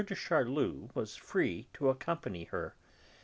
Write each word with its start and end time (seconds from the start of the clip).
de 0.03 0.15
Charlus 0.15 0.89
was 0.95 1.15
free 1.15 1.67
to 1.73 1.87
accompany 1.87 2.45
her. 2.45 2.73